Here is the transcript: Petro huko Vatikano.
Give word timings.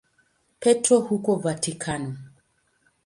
Petro 0.59 0.99
huko 0.99 1.35
Vatikano. 1.37 2.17